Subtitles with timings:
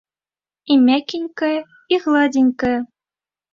[0.75, 1.53] І мякенькае
[1.93, 2.75] і гладзенькае.